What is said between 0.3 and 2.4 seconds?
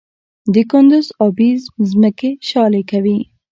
د کندز ابي ځمکې